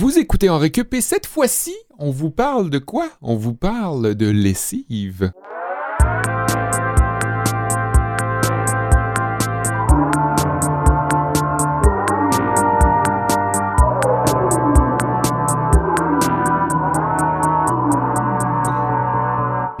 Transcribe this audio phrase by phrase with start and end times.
[0.00, 3.08] Vous écoutez en récup et cette fois-ci, on vous parle de quoi?
[3.20, 5.32] On vous parle de lessive.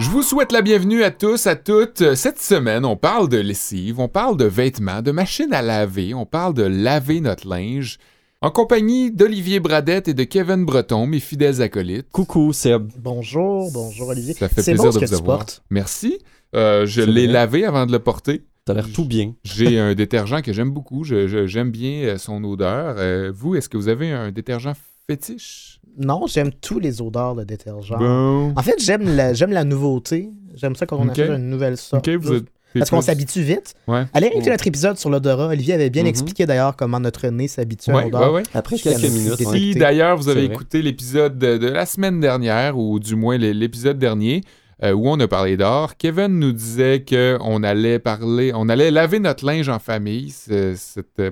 [0.00, 2.16] Je vous souhaite la bienvenue à tous, à toutes.
[2.16, 6.26] Cette semaine, on parle de lessive, on parle de vêtements, de machines à laver, on
[6.26, 8.00] parle de laver notre linge.
[8.40, 12.06] En compagnie d'Olivier Bradette et de Kevin Breton, mes fidèles acolytes.
[12.12, 12.88] Coucou, Seb.
[12.96, 14.32] Bonjour, bonjour Olivier.
[14.34, 15.38] Ça fait plaisir bon ce de que vous tu avoir.
[15.38, 15.62] portes.
[15.70, 16.18] Merci.
[16.54, 18.44] Euh, je l'ai lavé avant de le porter.
[18.64, 19.34] T'as l'air tout bien.
[19.42, 21.02] J'ai un détergent que j'aime beaucoup.
[21.02, 22.94] J'aime bien euh, son odeur.
[22.98, 24.72] Euh, vous, est-ce que vous avez un détergent
[25.10, 25.80] fétiche?
[25.98, 27.98] Non, j'aime tous les odeurs de détergent.
[27.98, 28.52] Bon.
[28.56, 30.30] En fait, j'aime la, j'aime la nouveauté.
[30.54, 31.18] J'aime ça quand on Ok.
[31.18, 32.06] achète une nouvelle sorte.
[32.06, 32.44] Ok, vous êtes.
[32.76, 33.74] Parce qu'on s'habitue vite.
[33.86, 34.04] Ouais.
[34.12, 35.46] Allez écouter notre épisode sur l'odorat.
[35.48, 36.08] Olivier avait bien Mhm.
[36.08, 38.32] expliqué d'ailleurs comment notre nez s'habitue à l'odeur.
[38.32, 38.42] ouais, ouais.
[38.54, 39.36] Après quelques minutes.
[39.52, 43.54] Si d'ailleurs vous avez écouté l'épisode de, de la semaine dernière, ou du moins l'é-
[43.54, 44.42] l'épisode dernier,
[44.84, 49.18] euh, où on a parlé d'or, Kevin nous disait qu'on allait parler, on allait laver
[49.18, 50.32] notre linge en famille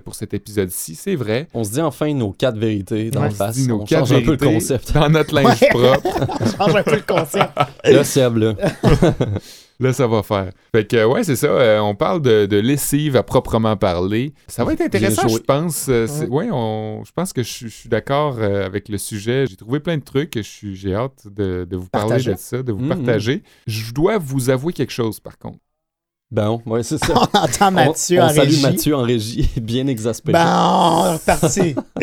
[0.05, 0.97] pour cet épisode-ci.
[0.97, 1.47] C'est vrai.
[1.55, 3.55] On se dit enfin nos quatre vérités dans On le se face.
[3.55, 4.93] dit nos on quatre change un peu le vérités concept.
[4.95, 5.69] Dans notre linge Ouais.
[5.69, 6.19] propre.
[6.45, 7.50] Je change un peu le concept.
[7.84, 8.55] Là, Seb, là.
[9.78, 10.52] Là, ça va faire.
[10.74, 11.48] Fait que, ouais, c'est ça.
[11.48, 14.32] euh, on parle de, de lessive à proprement parler.
[14.48, 15.86] Ça va être intéressant, je pense.
[15.91, 19.47] euh, ouais, on, je pense que je, suis- je suis d'accord euh, avec le sujet.
[19.48, 20.32] J'ai trouvé plein de trucs.
[20.36, 22.32] Je suis- J'ai hâte de, de vous parler Partager.
[22.32, 22.88] de ça, de vous Mhm.
[23.04, 23.42] partager.
[23.66, 25.58] Je dois vous avouer quelque chose, par contre.
[26.30, 27.14] Bon, ouais, c'est ça.
[27.34, 28.62] On entend Mathieu on, on en salue régie.
[28.62, 30.32] Mathieu en régie, bien exaspéré.
[30.32, 31.74] Ben, on est reparti.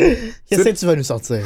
[0.48, 1.40] Qu'est-ce que tu vas nous sortir?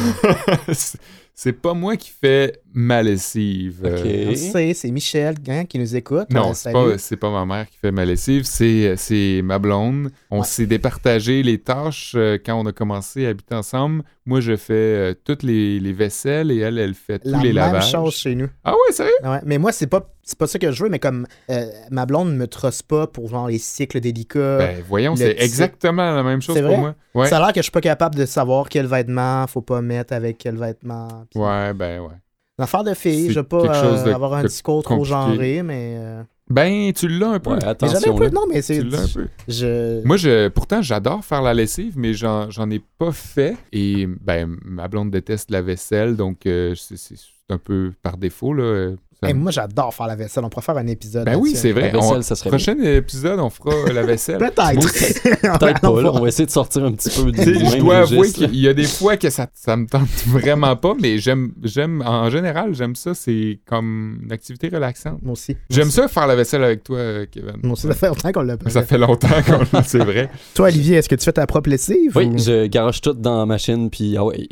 [1.40, 3.80] C'est- pas moi qui fais ma lessive.
[3.84, 4.30] euh, Ok.
[4.32, 6.26] On sait, c'est Michel hein, qui nous écoute.
[6.30, 10.10] Non, Euh, c'est pas, ma mère qui fait ma lessive, c'est, c'est ma blonde.
[10.30, 10.44] On Ouais.
[10.44, 14.02] s'est départagé les tâches euh, quand on a commencé à habiter ensemble.
[14.26, 17.44] Moi, je fais euh, toutes les, les vaisselles et elle, elle fait tous La les
[17.52, 17.90] même lavages.
[17.92, 18.48] chose chez nous.
[18.64, 19.10] Ah ouais, sérieux?
[19.24, 22.04] Ouais, mais moi, c'est pas, c'est pas ça que je veux, mais comme euh, ma
[22.04, 24.58] blonde ne me trosse pas pour genre les cycles délicats.
[24.58, 26.78] Ben, voyons, c'est petit- exactement la même chose C'est pour vrai?
[26.80, 26.94] moi.
[27.14, 27.28] Ouais.
[27.28, 30.12] Ça a l'air que je suis pas capable de savoir quel vêtement faut pas mettre
[30.12, 31.08] avec quel vêtement.
[31.34, 32.14] Ouais, ben ouais.
[32.58, 35.62] Une affaire de fille, C'est je veux pas euh, de- avoir un discours trop genré,
[35.62, 35.94] mais.
[35.98, 37.50] euh, Ben, tu l'as un peu.
[37.50, 38.30] Ouais, mais attention, un peu.
[38.30, 38.78] Non, mais c'est.
[38.80, 39.28] Tu l'as un peu.
[39.46, 40.02] Je...
[40.04, 43.56] Moi, je, pourtant, j'adore faire la lessive, mais j'en, j'en ai pas fait.
[43.72, 47.14] Et ben, ma blonde déteste la vaisselle, donc euh, c'est, c'est
[47.48, 48.52] un peu par défaut.
[48.54, 48.90] Là.
[49.24, 50.44] Euh, Hey, moi, j'adore faire la vaisselle.
[50.44, 51.24] On pourrait faire un épisode.
[51.24, 51.90] ben oui, c'est vrai.
[51.92, 52.58] La vaisselle, On- ça serait bien.
[52.58, 54.38] prochain épisode, on fera la vaisselle.
[54.38, 55.58] Peut-être.
[55.58, 56.12] Peut-être pas, là.
[56.14, 58.74] On va essayer de sortir un petit peu du je dois avouer qu'il y a
[58.74, 62.94] des fois que ça, ça me tente vraiment pas, mais j'aime, j'aime en général, j'aime
[62.94, 63.14] ça.
[63.14, 65.18] C'est comme une activité relaxante.
[65.22, 65.56] Moi aussi.
[65.70, 67.54] J'aime ça faire la vaisselle avec toi, euh, Kevin.
[67.62, 68.98] Moi aussi, ça fait longtemps qu'on l'a pas Ça fait.
[68.98, 70.30] longtemps qu'on c'est vrai.
[70.54, 72.12] Toi, Olivier, est-ce que tu fais ta propre lessive?
[72.14, 74.46] Oui, ou- je garoche tout dans la machine, puis ah ouais.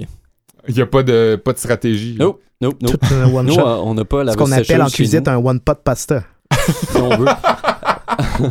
[0.69, 2.17] Il n'y a pas de, pas de stratégie.
[2.19, 2.93] Nope, nope, nope.
[3.01, 3.61] Tout un one Nous, shot.
[3.67, 5.33] euh, on n'a pas la Ce qu'on appelle en cuisine un...
[5.35, 6.25] un one pot pasta.
[6.91, 7.27] si on veut.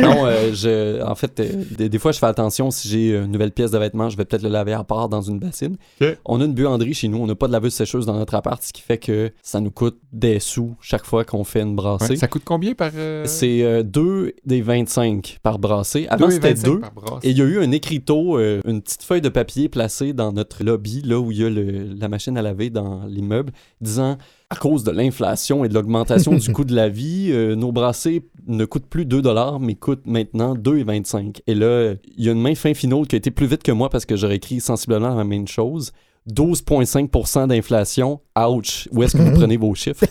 [0.00, 3.30] non, euh, je, en fait, euh, des, des fois, je fais attention si j'ai une
[3.32, 5.76] nouvelle pièce de vêtement, je vais peut-être le laver à part dans une bassine.
[6.24, 8.62] On a une buanderie chez nous, on n'a pas de laveuse sécheuse dans notre appart,
[8.62, 12.10] ce qui fait que ça nous coûte des sous chaque fois qu'on fait une brassée.
[12.10, 12.90] Ouais, ça coûte combien par.
[12.96, 16.06] euh, C'est euh, 2 des 25 par brassée.
[16.08, 16.80] Avant, c'était 25 2.
[16.80, 17.24] par brasse.
[17.24, 20.62] Et il y a eu un écriteau, une petite feuille de papier placée dans notre
[20.64, 24.18] lobby, là où il y a le- la machine à laver dans l'immeuble, disant
[24.52, 28.28] à cause de l'inflation et de l'augmentation du coût de la vie, euh, nos brassées
[28.46, 29.22] ne coûtent plus 2
[29.60, 31.40] mais coûtent maintenant 2,25.
[31.46, 33.72] Et là, il y a une main fin finale qui a été plus vite que
[33.72, 35.92] moi parce que j'aurais écrit sensiblement la même chose.
[36.30, 38.20] 12,5% d'inflation.
[38.38, 38.88] Ouch!
[38.92, 40.04] Où est-ce que vous prenez vos chiffres?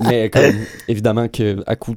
[0.00, 0.54] Mais comme,
[0.88, 1.96] évidemment que à coup,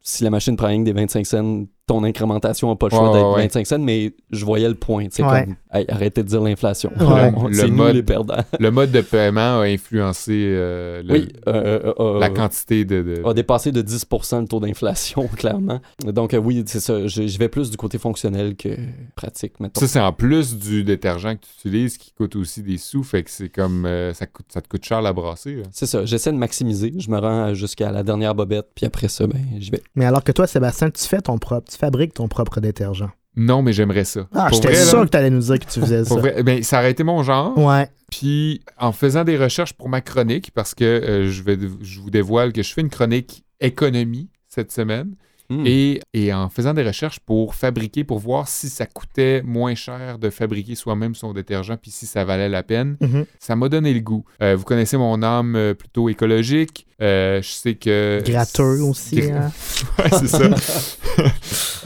[0.00, 3.10] si la machine prend rien que des 25 cents, ton incrémentation n'a pas le choix
[3.10, 3.42] Ouais, d'être ouais.
[3.42, 5.06] 25 cents, mais je voyais le point.
[5.10, 5.44] C'est Ouais.
[5.46, 6.92] comme, hey, arrêtez de dire l'inflation.
[6.96, 8.36] Le C'est nous mode- les perdants.
[8.60, 13.02] Le mode de paiement a influencé euh, le- oui, euh, euh, la quantité de.
[13.02, 15.80] de- a dépassé de 10% le taux d'inflation, clairement.
[16.04, 17.06] Donc, euh, oui, c'est ça.
[17.08, 18.68] Je, je vais plus du côté fonctionnel que
[19.16, 19.80] pratique, mettons.
[19.80, 23.02] Ça, c'est en plus du détergent que tu utilises qui coûte aussi des sous.
[23.02, 23.86] Fait que c'est comme.
[23.86, 25.62] euh, ça, coûte, ça te coûte cher la brasser.
[25.72, 26.04] C'est ça.
[26.04, 26.92] J'essaie de maximiser.
[26.96, 29.82] Je me rends jusqu'à la dernière bobette, puis après ça, ben, j'y vais.
[29.96, 33.08] Mais alors que toi, Sébastien, tu fais ton propre, tu fabriques ton propre détergent.
[33.34, 34.28] Non, mais j'aimerais ça.
[34.34, 36.14] Ah, j'étais là, sûr que tu allais nous dire que tu faisais ça.
[36.16, 37.56] vrai, ben, ça aurait été mon genre.
[37.56, 37.88] Ouais.
[38.10, 42.10] Puis en faisant des recherches pour ma chronique, parce que euh, je, vais, je vous
[42.10, 45.14] dévoile que je fais une chronique économie cette semaine.
[45.60, 45.66] Hmm.
[45.66, 50.18] Et, et en faisant des recherches pour fabriquer, pour voir si ça coûtait moins cher
[50.18, 53.26] de fabriquer soi-même son détergent, puis si ça valait la peine, Mhm.
[53.38, 54.24] ça m'a donné le goût.
[54.42, 56.86] Euh, vous connaissez mon âme euh, plutôt écologique.
[57.00, 58.22] Euh, je sais que.
[58.24, 59.20] Gratteux aussi.
[59.30, 59.50] Hein.
[59.98, 60.38] ouais, c'est ça.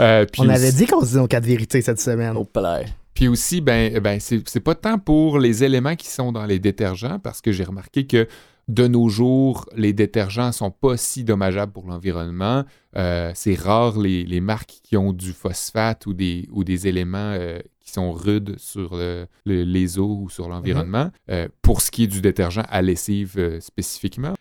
[0.01, 2.37] Euh, puis On avait aussi- dit qu'on se disait nos quatre vérités cette semaine.
[2.37, 2.87] Au palais.
[3.15, 6.59] Puis aussi, ben, ben c'est c'est pas tant pour les éléments qui sont dans les
[6.59, 8.29] détergents, parce que j'ai remarqué que
[8.69, 12.65] de nos jours, les détergents sont pas si dommageables pour l'environnement.
[12.97, 17.33] Euh, c'est rare les, les marques qui ont du phosphate ou des, ou des éléments
[17.39, 21.11] euh, qui sont rudes sur le- le- les eaux ou sur l'environnement.
[21.31, 24.35] Euh, pour ce qui est du détergent à lessive spécifiquement.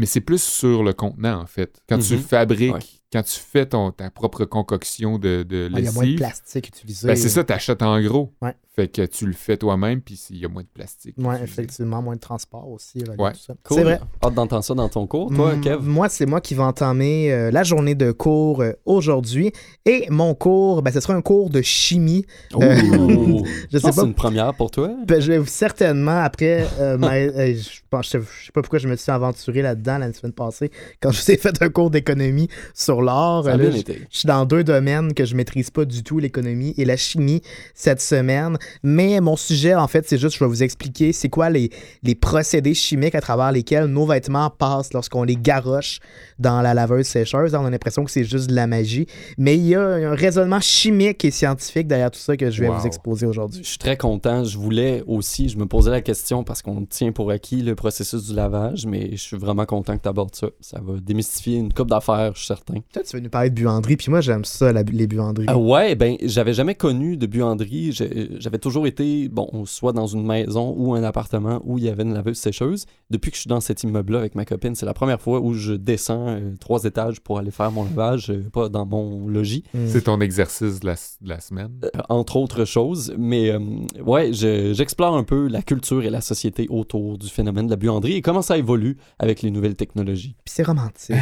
[0.00, 1.80] Mais c'est plus sur le contenant, en fait.
[1.88, 2.20] Quand tu Mhm.
[2.20, 2.80] fabriques, Ouais.
[3.12, 6.06] quand tu fais ton, ta propre concoction de, de Ah, Il y a moins de
[6.10, 7.08] lessive, plastique utilisé.
[7.08, 8.32] ben, c'est ça, tu achètes en gros.
[8.40, 8.54] Ouais.
[8.78, 11.16] Fait que tu le fais toi-même, puis il y a moins de plastique.
[11.18, 13.02] Oui, effectivement, moins de transport aussi.
[13.18, 13.32] Ouais.
[13.34, 13.54] ça.
[13.64, 13.76] Cool.
[13.76, 13.98] C'est vrai.
[14.24, 15.34] Hâte d'entendre ça dans ton cours.
[15.34, 15.78] Toi, Mm, Kev?
[15.82, 19.50] Moi, c'est moi qui vais entamer euh, la journée de cours euh, aujourd'hui.
[19.84, 22.24] Et mon cours, ben, ce sera un cours de chimie.
[22.54, 22.62] Ouh.
[22.62, 22.76] euh,
[23.72, 24.06] je sais pense que c'est pas.
[24.06, 24.90] une première pour toi.
[25.08, 28.62] Ben, je vais certainement, après, euh, ma- euh, je, pense, je, sais- je sais pas
[28.62, 30.70] pourquoi je me suis aventuré là-dedans la semaine passée,
[31.00, 33.42] quand je vous ai fait un cours d'économie sur l'or.
[33.44, 34.06] Ça a Là, bien je- été.
[34.08, 37.42] je suis dans deux domaines que je maîtrise pas du tout, l'économie et la chimie
[37.74, 38.56] cette semaine.
[38.82, 41.70] Mais mon sujet, en fait, c'est juste, je vais vous expliquer c'est quoi les,
[42.02, 46.00] les procédés chimiques à travers lesquels nos vêtements passent lorsqu'on les garoche
[46.38, 47.54] dans la laveuse sécheuse.
[47.54, 49.06] On a l'impression que c'est juste de la magie.
[49.36, 52.68] Mais il y a un raisonnement chimique et scientifique derrière tout ça que je vais
[52.68, 52.78] Wow.
[52.78, 53.62] vous exposer aujourd'hui.
[53.62, 54.44] Je suis très content.
[54.44, 58.26] Je voulais aussi, je me posais la question parce qu'on tient pour acquis le processus
[58.26, 60.48] du lavage, mais je suis vraiment content que tu abordes ça.
[60.60, 62.74] Ça va démystifier une coupe d'affaires, je suis certain.
[62.92, 65.46] Toi, tu veux nous parler de buanderie, puis moi, j'aime ça, la- les buanderies.
[65.48, 67.92] Ah ouais, ben j'avais jamais connu de buanderie.
[67.92, 71.88] J'ai- J'avais toujours été, bon, soit dans une maison ou un appartement où il y
[71.88, 72.86] avait une laveuse sécheuse.
[73.08, 75.54] Depuis que je suis dans cet immeuble-là avec ma copine, c'est la première fois où
[75.54, 79.62] je descends euh, trois étages pour aller faire mon lavage, euh, pas dans mon logis.
[79.74, 79.86] Mm.
[79.86, 81.70] C'est ton exercice de la, de la semaine?
[81.84, 83.14] euh, entre autres choses.
[83.16, 83.60] Mais euh,
[84.04, 87.76] ouais, je- j'explore un peu la culture et la société autour du phénomène de la
[87.76, 90.34] buanderie et comment ça évolue avec les nouvelles technologies.
[90.44, 91.14] Puis c'est romantique.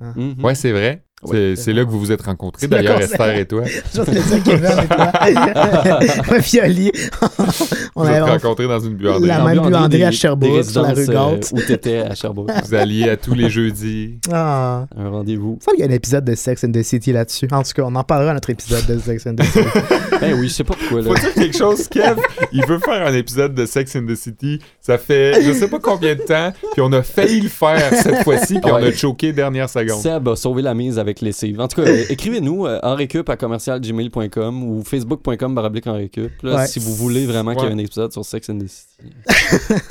[0.00, 0.44] Mhm.
[0.44, 1.04] Ouais, c'est vrai.
[1.30, 3.62] C'est c'est là que vous vous êtes rencontrés, d'ailleurs, Esther et toi.
[3.94, 6.36] Je vais te le dire, Kevin et toi.
[6.36, 6.92] Un fioli.
[7.96, 9.28] on Vous êtes rencontrés dans une buanderie.
[9.28, 11.52] La même buanderie à Sherbrooke, sur la rue euh, Galt.
[11.52, 12.50] où t'étais à Sherbrooke.
[12.64, 14.18] Vous alliez à tous les jeudis.
[14.32, 14.86] Ah.
[14.96, 15.58] un rendez-vous.
[15.76, 17.48] Il y a un épisode de Sex and the City là-dessus.
[17.52, 19.68] En tout cas, on en parlera à notre épisode de Sex and the City.
[20.20, 21.02] Ben oui, je sais pas pourquoi.
[21.02, 21.08] Là.
[21.08, 22.16] Faut dire quelque chose, Kev.
[22.52, 24.58] Il veut faire un épisode de Sex in the City.
[24.80, 28.22] Ça fait je sais pas combien de temps, puis on a failli le faire cette
[28.22, 30.00] fois-ci, puis on a choqué dernière seconde.
[30.00, 31.60] Seb a sauvé la mise avec lessive.
[31.60, 36.66] En tout cas, écrivez-nous euh, enrecup à commercialgmail.com ou facebook.com baroblique enrecup là, Ouais.
[36.66, 39.14] si vous voulez vraiment qu'il y ait un épisode sur Sex and the City.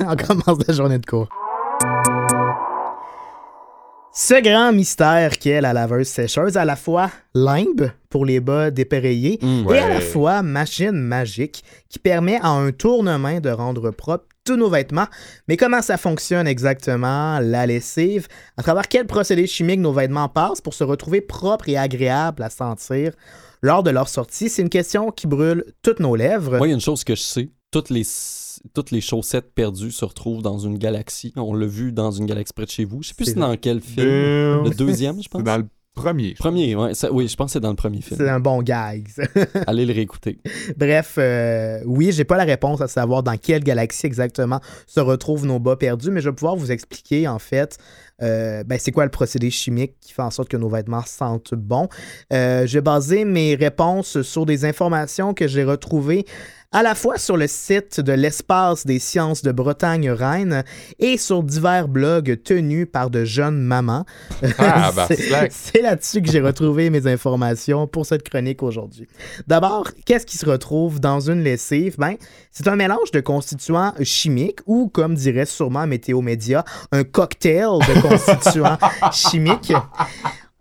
[0.00, 1.28] on commence la journée de cours.
[4.16, 9.40] Ce grand mystère qu'est la laveuse sécheuse, à la fois limbe pour les bas dépareillés
[9.42, 9.66] Mm.
[9.74, 14.54] et à la fois machine magique qui permet à un tournement de rendre propre tous
[14.56, 15.08] nos vêtements.
[15.48, 18.28] Mais comment ça fonctionne exactement, la lessive?
[18.56, 22.50] À travers quel procédé chimique nos vêtements passent pour se retrouver propres et agréables à
[22.50, 23.12] sentir
[23.62, 24.48] lors de leur sortie?
[24.48, 26.58] C'est une question qui brûle toutes nos lèvres.
[26.58, 27.48] Moi, il y a une chose que je sais.
[27.72, 28.04] Toutes les,
[28.74, 31.32] toutes les chaussettes perdues se retrouvent dans une galaxie.
[31.36, 33.02] On l'a vu dans une galaxie près de chez vous.
[33.02, 34.06] Je sais plus C'est c'est dans quel film.
[34.06, 34.64] Boom.
[34.64, 35.40] Le deuxième, je pense.
[35.40, 36.34] C'est dans le premier.
[36.34, 36.92] Premier, ouais.
[36.94, 38.28] ça- oui, je pense que c'est dans le premier C'est film.
[38.28, 39.06] un bon gag.
[39.08, 39.22] ça.
[39.68, 40.40] Allez le réécouter.
[40.76, 45.46] Bref, euh, oui, j'ai pas la réponse à savoir dans quelle galaxie exactement se retrouvent
[45.46, 47.78] nos bas perdus, mais je vais pouvoir vous expliquer en fait.
[48.22, 51.54] euh, ben, c'est quoi le procédé chimique qui fait en sorte que nos vêtements sentent
[51.54, 51.88] bon.
[52.32, 56.24] Euh, je vais baser mes réponses sur des informations que j'ai retrouvées
[56.72, 60.64] à la fois sur le site de l'Espace des sciences de Bretagne-Rennes
[60.98, 64.04] et sur divers blogs tenus par de jeunes mamans.
[64.58, 69.06] Ah, bah, C'est- là-dessus que j'ai retrouvé mes informations pour cette chronique aujourd'hui.
[69.46, 71.94] D'abord, qu'est-ce qui se retrouve dans une lessive?
[71.98, 72.14] Ben,
[72.50, 78.00] c'est un mélange de constituants chimiques ou, comme dirait sûrement Météo Média, un cocktail de
[78.00, 78.78] constituants
[79.12, 79.72] chimiques.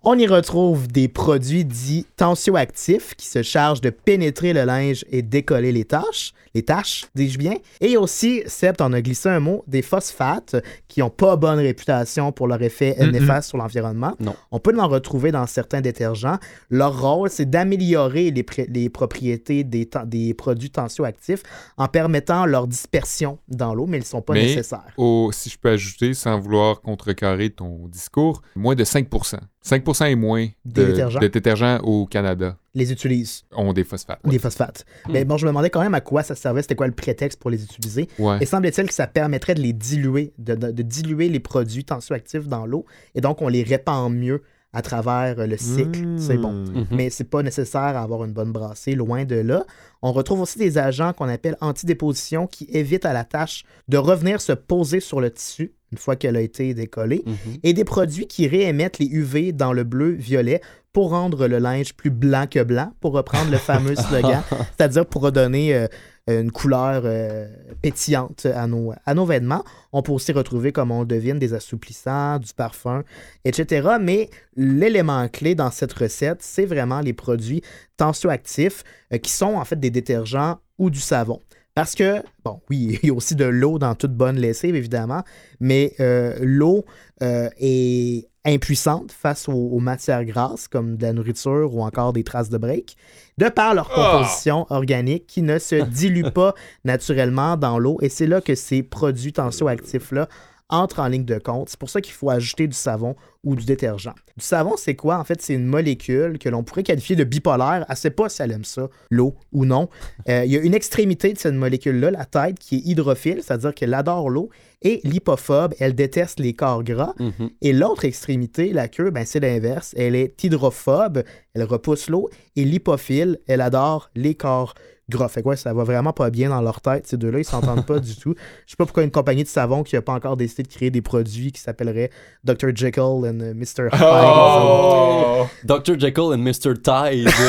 [0.06, 5.22] On y retrouve des produits dits tensioactifs qui se chargent de pénétrer le linge et
[5.22, 7.56] décoller les taches, les taches, dis-je bien.
[7.82, 10.56] Et aussi, Sept en a glissé un mot, des phosphates
[10.88, 14.14] qui ont pas bonne réputation pour leur effet néfaste sur l'environnement.
[14.20, 14.36] Non.
[14.52, 16.38] On peut en retrouver dans certains détergents.
[16.70, 21.44] Leur rôle, c'est d'améliorer les, propriétés des, produits tensioactifs
[21.78, 24.94] en permettant leur dispersion dans l'eau, mais ils ne sont pas Mais- nécessaires.
[25.32, 29.40] Si je peux ajouter, sans vouloir contrecarrer ton discours, moins de 5%.
[29.64, 31.20] 5% et moins Des de, détergents?
[31.20, 34.20] de détergents au Canada Les utilisent, ont des phosphates.
[34.26, 34.84] des phosphates.
[35.08, 35.12] Hmm.
[35.12, 37.40] Mais bon, je me demandais quand même à quoi ça servait, c'était quoi le prétexte
[37.40, 38.08] pour les utiliser.
[38.18, 38.38] Ouais.
[38.42, 42.48] Et semble-t-il que ça permettrait de les diluer, de, de- de diluer les produits tensioactifs
[42.48, 44.42] dans l'eau, et donc on les répand mieux
[44.74, 46.52] à travers euh, le cycle, c'est bon.
[46.52, 46.86] Mmh.
[46.92, 49.66] Mais c'est pas nécessaire à avoir une bonne brassée, loin de là.
[50.02, 54.42] On retrouve aussi des agents qu'on appelle antidéposition qui évitent à la tâche de revenir
[54.42, 57.58] se poser sur le tissu une fois qu'elle a été décollée, Mhm.
[57.62, 60.60] et des produits qui réémettent les UV dans le bleu-violet
[60.92, 64.42] pour rendre le linge plus blanc que blanc, pour reprendre le fameux slogan,
[64.76, 65.86] c'est-à-dire pour redonner euh,
[66.28, 67.48] une couleur euh,
[67.82, 69.64] pétillante à nos, vêtements.
[69.92, 73.04] On peut aussi retrouver, comme on le devine, des assouplissants, du parfum,
[73.44, 73.98] etc.
[74.00, 77.62] Mais l'élément clé dans cette recette, c'est vraiment les produits
[77.98, 81.42] tensioactifs euh, qui sont en fait des détergents ou du savon.
[81.76, 85.24] Parce que, bon, oui, il y a aussi de l'eau dans toute bonne lessive, évidemment,
[85.60, 86.86] mais euh, l'eau
[87.22, 92.24] euh, est impuissante face aux, aux matières grasses, comme de la nourriture ou encore des
[92.24, 92.98] traces de break,
[93.38, 93.96] de par leur Ah!
[93.96, 97.98] composition organique qui ne se dilue pas naturellement dans l'eau.
[98.02, 100.28] Et c'est là que ces produits tensioactifs-là
[100.74, 101.70] entrent en ligne de compte.
[101.70, 104.14] C'est pour ça qu'il faut ajouter du savon ou du détergent.
[104.38, 105.20] Du savon, c'est quoi?
[105.20, 107.86] En fait, c'est une molécule que l'on pourrait qualifier de bipolaire.
[107.88, 109.90] Elle ne sait pas si elle aime ça, l'eau ou non.
[110.30, 113.74] Euh, il y a une extrémité de cette molécule-là, la tête, qui est hydrophile, c'est-à-dire
[113.76, 114.50] qu'elle adore l'eau,
[114.82, 117.14] et l'hypophobe, elle déteste les corps gras.
[117.20, 117.52] Mhm.
[117.62, 119.94] Et l'autre extrémité, la queue, ben, c'est l'inverse.
[119.98, 124.93] Elle est hydrophobe, elle repousse l'eau, et l'hypophile, elle adore les corps gras.
[125.30, 128.00] Fait quoi, ça va vraiment pas bien dans leur tête, ces deux-là, ils s'entendent pas
[128.00, 128.34] du tout.
[128.66, 130.90] Je sais pas pourquoi une compagnie de savon qui a pas encore décidé de créer
[130.92, 132.10] des produits qui s'appelleraient
[132.44, 132.70] Dr.
[132.74, 133.90] Jekyll and Mr.
[133.92, 134.02] Hyde.
[134.02, 135.46] Oh!
[135.64, 136.00] Dr.
[136.00, 136.74] Jekyll and Mr.
[136.82, 137.30] Tide.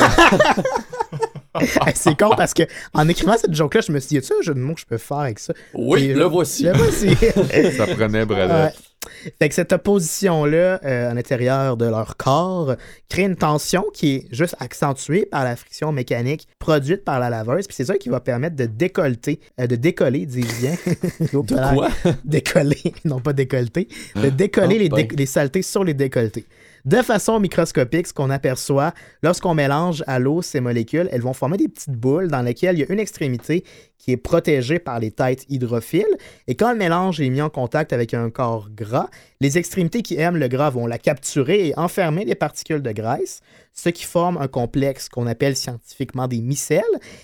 [1.56, 4.32] Hey, c'est con parce que en écrivant cette joke-là, je me suis dit, y a-tu
[4.32, 5.54] un jeu de mots que je peux faire avec ça?
[5.72, 6.64] oui, Et le voici.
[6.64, 7.14] Le voici.
[7.76, 8.74] Ça prenait Bradette.
[9.38, 12.74] Fait que cette opposition-là euh, à l'intérieur de leur corps
[13.08, 17.66] crée une tension qui est juste accentuée par la friction mécanique produite par la laveuse.
[17.66, 20.76] Puis c'est ça qui va permettre de décolleter, euh, de décoller, dis-je bien.
[21.32, 21.88] De quoi?
[22.24, 23.88] Décoller, non pas décolleter.
[24.16, 25.16] De décoller Oh, les, dé- ben.
[25.18, 26.44] les saletés sur les décolletés.
[26.84, 31.56] De façon microscopique, ce qu'on aperçoit, lorsqu'on mélange à l'eau ces molécules, elles vont former
[31.56, 33.64] des petites boules dans lesquelles il y a une extrémité
[33.96, 36.04] qui est protégée par les têtes hydrophiles.
[36.46, 39.08] Et quand le mélange est mis en contact avec un corps gras,
[39.40, 43.40] les extrémités qui aiment le gras vont la capturer et enfermer les particules de graisse,
[43.72, 46.82] ce qui forme un complexe qu'on appelle scientifiquement des micelles.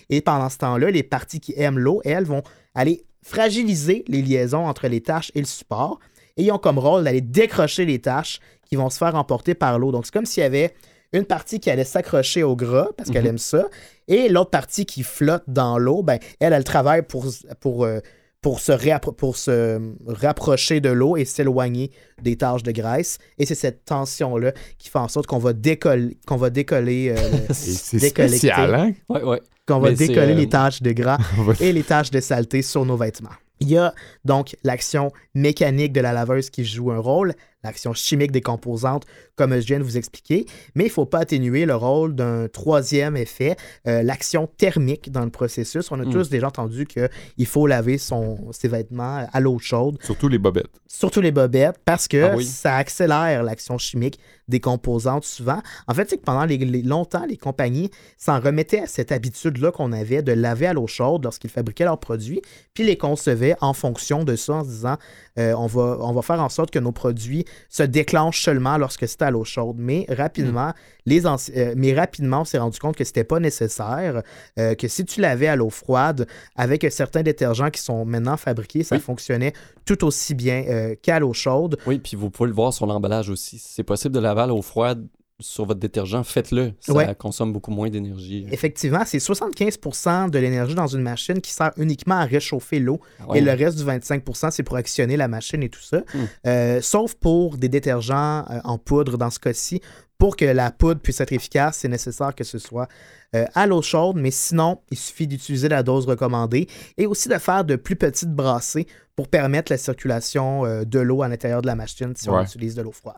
[0.08, 2.42] Et pendant ce temps-là, les parties qui aiment l'eau, elles, vont
[2.74, 5.98] aller fragiliser les liaisons entre les taches et le support.
[6.38, 8.40] Et ils ont comme rôle d'aller décrocher les taches
[8.70, 9.90] qui vont se faire emporter par l'eau.
[9.90, 10.72] Donc, c'est comme s'il y avait
[11.12, 13.30] une partie qui allait s'accrocher au gras parce qu'elle Mhm.
[13.30, 13.66] aime ça,
[14.06, 17.26] et l'autre partie qui flotte dans l'eau, ben, elle, elle travaille pour,
[17.58, 17.98] pour, euh,
[18.40, 21.90] pour, se, réappro- pour se rapprocher de l'eau et s'éloigner
[22.22, 23.18] des taches de graisse.
[23.38, 27.16] Et c'est cette tension-là qui fait en sorte qu'on va décoller, qu'on va décoller, euh,
[27.50, 28.92] c'est spécial, hein?
[29.08, 29.40] Ouais, ouais.
[29.66, 31.18] qu'on va Mais décoller euh, les taches de gras
[31.60, 33.30] et les taches de saleté sur nos vêtements.
[33.62, 33.92] Il y a
[34.24, 39.04] donc l'action mécanique de la laveuse qui joue un rôle, l'action chimique des composantes,
[39.36, 42.48] comme je viens de vous expliquer, mais il ne faut pas atténuer le rôle d'un
[42.48, 45.90] troisième effet, euh, l'action thermique dans le processus.
[45.90, 46.10] On a Mm.
[46.12, 50.80] tous déjà entendu qu'il faut laver son, ses vêtements à l'eau chaude, Surtout les bobettes.
[50.86, 52.44] surtout les bobettes, parce que Ah oui.
[52.44, 54.18] ça accélère l'action chimique
[54.50, 55.60] des composantes souvent.
[55.88, 59.72] En fait, c'est que pendant les, les- longtemps, les compagnies s'en remettaient à cette habitude-là
[59.72, 62.42] qu'on avait de laver à l'eau chaude lorsqu'ils fabriquaient leurs produits,
[62.74, 64.96] puis les concevaient en fonction de ça, en se disant
[65.38, 69.08] euh, on, va, on va faire en sorte que nos produits se déclenchent seulement lorsque
[69.08, 69.76] c'est à l'eau chaude.
[69.78, 70.72] Mais rapidement,
[71.06, 74.22] les anci- euh, mais rapidement, on s'est rendu compte que c'était pas nécessaire,
[74.58, 76.26] euh, que si tu lavais à l'eau froide
[76.56, 79.00] avec certains détergents qui sont maintenant fabriqués, ça Oui.
[79.02, 79.52] fonctionnait
[79.86, 81.78] tout aussi bien qu'à l'eau chaude.
[81.86, 83.58] Oui, puis vous pouvez le voir sur l'emballage aussi.
[83.58, 85.06] Si c'est possible de laver à l'eau froide
[85.42, 86.72] sur votre détergent, faites-le.
[86.80, 87.14] Ça Ouais.
[87.14, 88.46] consomme beaucoup moins d'énergie.
[88.50, 93.28] Effectivement, c'est 75% de l'énergie dans une machine qui sert uniquement à réchauffer l'eau Ah
[93.30, 93.38] ouais.
[93.38, 96.00] et le reste du 25% c'est pour actionner la machine et tout ça.
[96.12, 96.24] Hmm.
[96.46, 99.80] Euh, sauf pour des détergents euh, en poudre dans ce cas-ci.
[100.18, 102.88] Pour que la poudre puisse être efficace, c'est nécessaire que ce soit
[103.34, 106.66] euh, à l'eau chaude, mais sinon, il suffit d'utiliser la dose recommandée
[106.98, 111.28] et aussi de faire de plus petites brassées pour permettre la circulation de l'eau à
[111.28, 113.16] l'intérieur de la machine si on utilise de l'eau froide.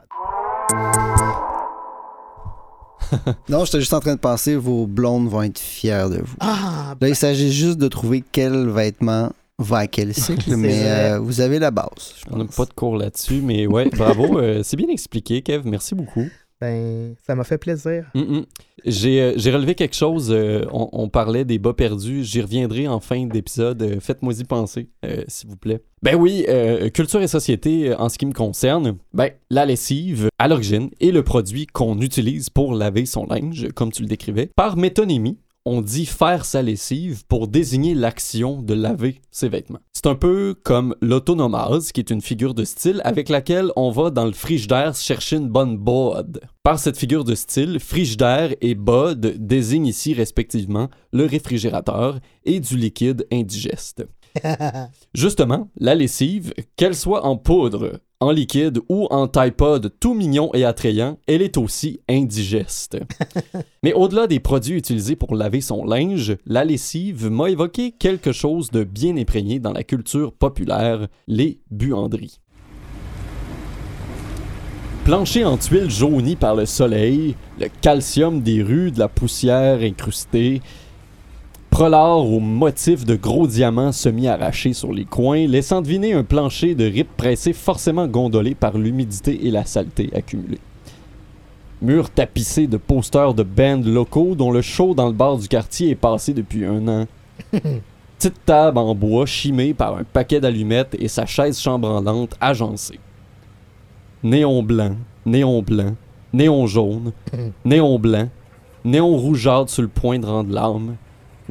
[3.48, 6.34] Non, j'étais juste en train de penser, vos blondes vont être fières de vous.
[6.40, 11.18] Ah, Là, il s'agit juste de trouver quel vêtement va à quel cycle, mais euh,
[11.18, 12.14] vous avez la base.
[12.16, 14.38] je On n'a pas de cours là-dessus, mais ouais, bravo.
[14.38, 15.68] euh, c'est bien expliqué, Kev.
[15.68, 16.26] Merci beaucoup.
[16.62, 18.08] Ben, ça m'a fait plaisir.
[18.14, 18.46] Mm, mm.
[18.84, 20.30] J'ai euh, j'ai relevé quelque chose.
[20.30, 22.22] euh, on, parlait des bas perdus.
[22.22, 23.82] J'y reviendrai en fin d'épisode.
[23.82, 24.88] Euh, Faites-moi y penser,
[25.26, 25.80] s'il vous plaît.
[26.02, 26.46] Ben oui,
[26.94, 31.24] culture et société, en ce qui me concerne, ben la lessive, à l'origine, est le
[31.24, 34.50] produit qu'on utilise pour laver son linge, comme tu le décrivais.
[34.56, 39.80] Par métonymie, on dit faire sa lessive pour désigner l'action de laver ses vêtements.
[39.92, 44.10] C'est un peu comme l'autonomase, qui est une figure de style avec laquelle on va
[44.10, 46.40] dans le frigidaire chercher une bonne bod.
[46.62, 52.76] Par cette figure de style, frigidaire et bod désignent ici respectivement le réfrigérateur et du
[52.76, 54.04] liquide indigeste.
[55.14, 60.64] Justement, la lessive, qu'elle soit en poudre, en liquide ou en Tide tout mignon et
[60.64, 62.98] attrayant, elle est aussi indigeste.
[63.82, 68.70] Mais au-delà des produits utilisés pour laver son linge, la lessive m'a évoqué quelque chose
[68.70, 72.38] de bien imprégné dans la culture populaire, les buanderies.
[75.04, 80.62] Plancher en tuiles jaunies par le soleil, le calcium des rues, de la poussière incrustée,
[81.72, 86.84] Prolard au motif de gros diamants semi-arrachés sur les coins, laissant deviner un plancher de
[86.84, 90.60] rip pressé forcément gondolé par l'humidité et la saleté accumulée.
[91.80, 95.88] Mur tapissé de posters de bands locaux dont le show dans le bar du quartier
[95.88, 97.06] est passé depuis un an.
[98.18, 103.00] Petite table en bois chimée par un paquet d'allumettes et sa chaise chambranlante agencée.
[104.22, 105.94] Néon blanc, néon blanc,
[106.34, 107.12] néon jaune,
[107.64, 108.28] néon blanc,
[108.84, 110.96] néon rougeâtre sur le point de rendre l'âme,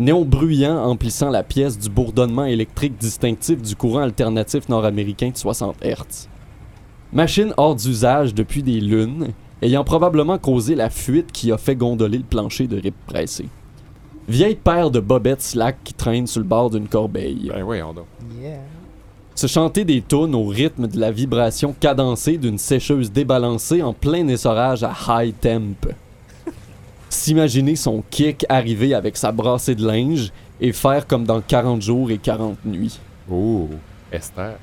[0.02, 5.76] néon bruyant emplissant la pièce du bourdonnement électrique distinctif du courant alternatif nord-américain de 60
[5.84, 6.28] Hz.
[7.14, 9.28] Machine hors d'usage depuis des lunes,
[9.62, 13.46] ayant probablement causé la fuite qui a fait gondoler le plancher de rip pressé.
[14.28, 17.52] Vieille paire de bobettes slack qui traînent sur le bord d'une corbeille.
[17.54, 17.84] Ben.
[18.42, 18.60] Yeah.
[19.36, 24.28] Se chanter des tunes au rythme de la vibration cadencée d'une sécheuse débalancée en plein
[24.28, 25.88] essorage à high temp
[27.12, 32.10] s'imaginer son kick arriver avec sa brassée de linge et faire comme dans 40 jours
[32.10, 33.00] et 40 nuits.
[33.30, 33.68] Oh,
[34.12, 34.56] Esther.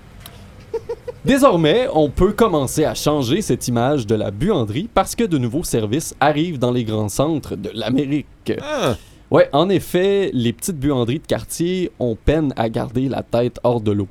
[1.24, 5.64] Désormais, on peut commencer à changer cette image de la buanderie parce que de nouveaux
[5.64, 8.52] services arrivent dans les grands centres de l'Amérique.
[8.62, 8.96] Ah,
[9.30, 13.82] Ouais, en effet, les petites buanderies de quartier ont peine à garder la tête hors
[13.82, 14.08] de l'eau.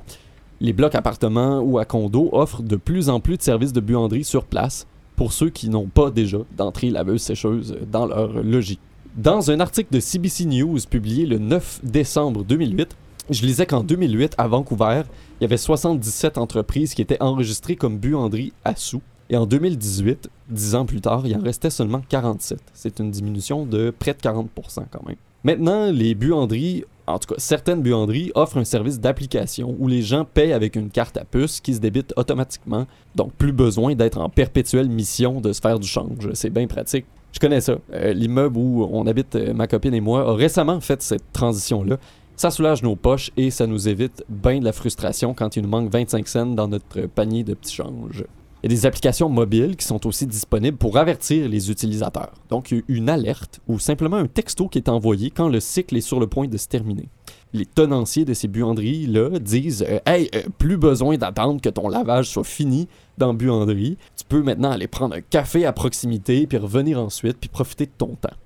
[0.60, 4.22] Les blocs appartements ou à condos offrent de plus en plus de services de buanderie
[4.22, 4.86] sur place
[5.18, 8.78] pour ceux qui n'ont pas déjà d'entrée laveuse-sécheuse dans leur logis.
[9.16, 12.96] Dans un article de CBC News publié le 9 décembre 2008,
[13.28, 15.02] je lisais qu'en 2008, à Vancouver,
[15.40, 19.02] il y avait 77 entreprises qui étaient enregistrées comme buanderie à sous.
[19.28, 22.60] Et en 2018, dix ans plus tard, il en restait seulement 47.
[22.72, 24.46] C'est une diminution de près de 40%
[24.88, 25.16] quand même.
[25.44, 30.24] Maintenant, les buanderies, en tout cas certaines buanderies, offrent un service d'application où les gens
[30.24, 32.86] payent avec une carte à puce qui se débite automatiquement.
[33.14, 36.32] Donc plus besoin d'être en perpétuelle mission de se faire du change.
[36.34, 37.06] C'est bien pratique.
[37.32, 37.76] Je connais ça.
[37.92, 41.98] Euh, L'immeuble où on habite, euh, ma copine et moi, a récemment fait cette transition-là.
[42.36, 45.68] Ça soulage nos poches et ça nous évite bien de la frustration quand il nous
[45.68, 48.24] manque 25 cents dans notre panier de petits changes.
[48.62, 52.32] Il y a des applications mobiles qui sont aussi disponibles pour avertir les utilisateurs.
[52.50, 56.18] Donc, une alerte ou simplement un texto qui est envoyé quand le cycle est sur
[56.18, 57.08] le point de se terminer.
[57.52, 62.28] Les tenanciers de ces buanderies-là disent euh, Hey, euh, plus besoin d'attendre que ton lavage
[62.28, 63.96] soit fini dans buanderie.
[64.16, 67.92] Tu peux maintenant aller prendre un café à proximité, puis revenir ensuite, puis profiter de
[67.96, 68.36] ton temps.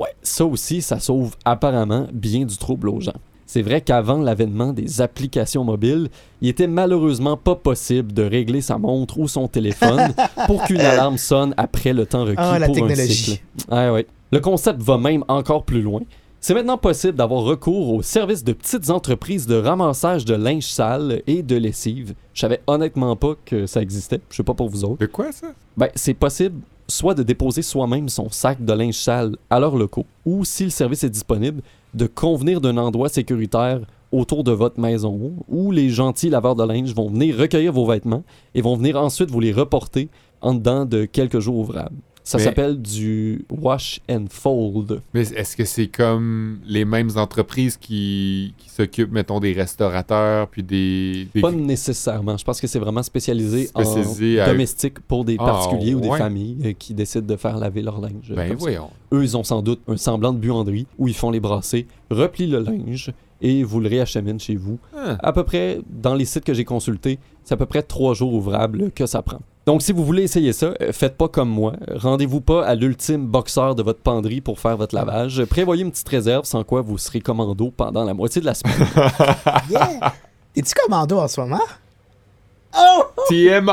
[0.00, 3.20] Ouais, ça aussi, ça sauve apparemment bien du trouble aux gens.
[3.50, 6.10] C'est vrai qu'avant l'avènement des applications mobiles,
[6.42, 10.12] il était malheureusement pas possible de régler sa montre ou son téléphone
[10.46, 13.14] pour qu'une alarme sonne après le temps requis Ah, la pour un technologie.
[13.14, 13.42] cycle.
[13.72, 14.06] Ouais, ouais.
[14.32, 16.02] Le concept va même encore plus loin.
[16.40, 21.22] C'est maintenant possible d'avoir recours au service de petites entreprises de ramassage de linge sale
[21.26, 22.12] et de lessive.
[22.34, 24.20] Je savais honnêtement pas que ça existait.
[24.30, 24.98] Je sais pas pour vous autres.
[24.98, 25.46] de quoi ça?
[25.78, 30.06] Ben, c'est possible soit de déposer soi-même son sac de linge sale à leurs locaux,
[30.24, 31.60] ou si le service est disponible,
[31.94, 33.80] de convenir d'un endroit sécuritaire
[34.12, 38.24] autour de votre maison, où les gentils laveurs de linge vont venir recueillir vos vêtements
[38.54, 40.08] et vont venir ensuite vous les reporter
[40.40, 41.96] en dedans de quelques jours ouvrables.
[42.28, 45.00] Ça s'appelle du wash and fold.
[45.14, 50.62] Mais est-ce que c'est comme les mêmes entreprises qui, qui s'occupent, mettons, des restaurateurs, puis
[50.62, 51.26] des...
[51.34, 52.36] des- Pas nécessairement.
[52.36, 56.00] Je pense que c'est vraiment spécialisé, Spécialisé en à- domestique pour des Ah, particuliers ou
[56.00, 58.32] des familles euh, qui décident de faire laver leur linge.
[58.34, 58.54] Ben ça.
[58.56, 58.90] voyons.
[59.12, 62.46] Eux, ils ont sans doute un semblant de buanderie où ils font les brassées, replient
[62.48, 64.78] le linge et vous le réacheminent chez vous.
[64.96, 65.16] Ah.
[65.20, 68.34] À peu près, dans les sites que j'ai consultés, c'est à peu près trois jours
[68.34, 69.40] ouvrables que ça prend.
[69.68, 71.74] Donc, si vous voulez essayer ça, euh, faites pas comme moi.
[71.94, 75.44] Rendez-vous pas à l'ultime boxeur de votre penderie pour faire votre lavage.
[75.44, 78.88] Prévoyez une petite réserve, sans quoi vous serez commando pendant la moitié de la semaine.
[79.68, 80.14] Yeah!
[80.54, 81.60] T'es-tu commando en ce moment?
[82.78, 83.02] Oh!
[83.28, 83.68] TMI!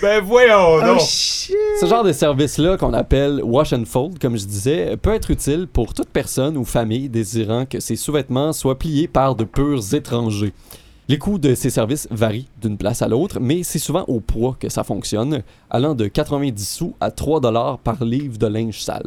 [0.00, 1.00] Ben voyons Oh donc!
[1.00, 1.56] shit!
[1.80, 5.66] Ce genre de service-là, qu'on appelle wash and fold, comme je disais, peut être utile
[5.66, 10.52] pour toute personne ou famille désirant que ses sous-vêtements soient pliés par de purs étrangers.
[11.10, 14.58] Les coûts de ces services varient d'une place à l'autre, mais c'est souvent au poids
[14.60, 19.06] que ça fonctionne, allant de 90 sous à 3 dollars par livre de linge sale.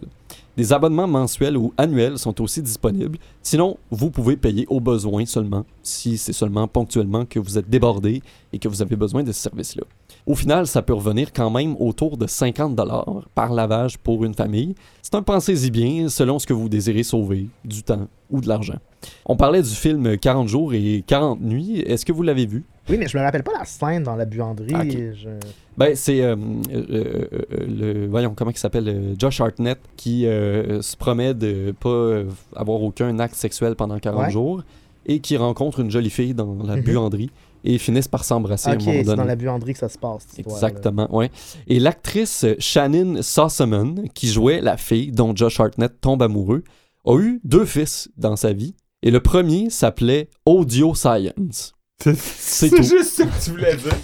[0.58, 3.20] Des abonnements mensuels ou annuels sont aussi disponibles.
[3.44, 8.24] Sinon, vous pouvez payer au besoin seulement, si c'est seulement ponctuellement que vous êtes débordé
[8.52, 9.84] et que vous avez besoin de ce service-là.
[10.28, 14.34] Au final, ça peut revenir quand même autour de 50 dollars par lavage pour une
[14.36, 14.76] famille.
[15.02, 18.78] C'est un pensez-y bien selon ce que vous désirez sauver, du temps ou de l'argent.
[19.26, 21.80] On parlait du film 40 jours et 40 nuits.
[21.80, 22.64] Est-ce que vous l'avez vu?
[22.90, 25.14] Oui, mais je me rappelle pas la scène dans la buanderie.
[25.16, 25.30] Je-
[25.78, 26.36] Ben, c'est euh,
[26.72, 32.22] euh, euh, le voyons comment il s'appelle Josh Hartnett qui se promet de pas
[32.56, 34.32] avoir aucun acte sexuel pendant 40 Ouais.
[34.32, 34.64] jours
[35.08, 36.84] et qui rencontre une jolie fille dans la Mhm.
[36.84, 37.32] buanderie
[37.64, 39.18] et finissent par s'embrasser Ok, à un moment c'est donné.
[39.18, 40.26] dans la buanderie que ça se passe.
[40.38, 41.32] Exactement, ouais.
[41.68, 46.64] Et l'actrice Shannon Sossamon, qui jouait la fille dont Josh Hartnett tombe amoureux,
[47.06, 48.76] a eu deux fils dans sa vie.
[49.04, 51.74] Et le premier s'appelait Audio Science.
[52.04, 52.84] C'est tout.
[52.84, 53.96] juste ça que tu voulais dire.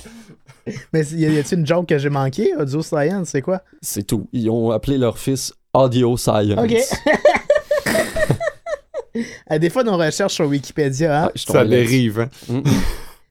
[0.94, 2.54] Mais y a-t-il une joke que j'ai manqué?
[2.56, 3.62] Audio Science, c'est quoi?
[3.82, 4.28] C'est tout.
[4.34, 6.60] Ils ont appelé leur fils Audio Science.
[6.60, 6.76] Ok.
[9.48, 12.30] À des fois, nos recherches sur Wikipédia, hein, je Ça dérive, hein?
[12.50, 12.62] Mm.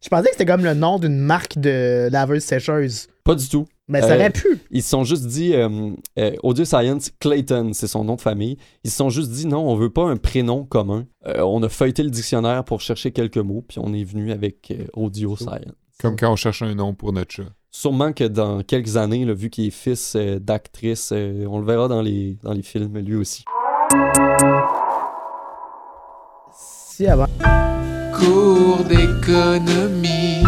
[0.02, 3.08] Je pensais que c'était comme le nom d'une marque de laveuse sécheuse.
[3.24, 3.66] Pas du tout.
[3.88, 4.58] Mais ça Euh, aurait pu.
[4.72, 8.56] Ils se sont juste dit, euh, euh, Audio Science Clayton, c'est son nom de famille.
[8.84, 11.06] Ils se sont juste dit, non, on veut pas un prénom commun.
[11.26, 14.70] Euh, on a feuilleté le dictionnaire pour chercher quelques mots, puis on est venu avec
[14.72, 15.72] euh, Audio Science.
[16.00, 17.44] Comme quand on cherche un nom pour notre chat.
[17.70, 21.64] Sûrement que dans quelques années, là, vu qu'il est fils euh, d'actrice, euh, on le
[21.66, 23.44] verra dans les, dans les films lui aussi.
[26.52, 27.26] Si avant.
[28.18, 30.42] Cours d'économie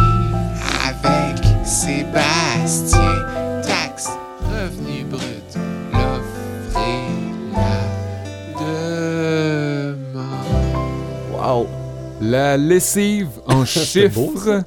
[0.86, 3.26] avec Sébastien.
[3.62, 4.08] Taxe,
[4.42, 5.56] revenu brut,
[5.92, 7.08] l'offre et
[7.54, 7.80] la
[9.94, 10.16] demande.
[11.32, 11.66] Wow!
[12.20, 14.62] La lessive en chiffres.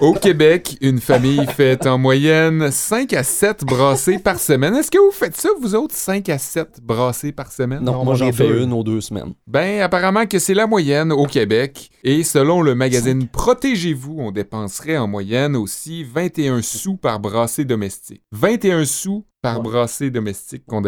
[0.00, 4.74] Au Québec, une famille fait en moyenne 5 à 7 brassées par semaine.
[4.74, 7.82] Est-ce que vous faites ça, vous autres, 5 à 7 brassées par semaine?
[7.82, 8.62] Non, Non, moi j'en fais deux.
[8.62, 9.32] une ou deux semaines.
[9.46, 11.90] Ben, apparemment que c'est la moyenne au Québec.
[12.04, 18.22] Et selon le magazine Protégez-vous, on dépenserait en moyenne aussi 21 sous par brassée domestique.
[18.32, 19.62] 21 sous par Ouais.
[19.62, 20.82] brassée domestique qu'on